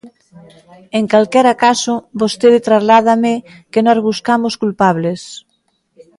En 0.99 1.05
calquera 1.13 1.53
caso, 1.65 1.93
vostede 2.21 2.65
trasládame 2.67 3.33
que 3.71 3.83
nós 3.85 3.99
buscamos 4.07 4.53
culpables. 4.63 5.21